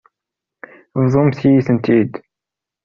[1.01, 2.13] Bḍumt-iyi-ten-id.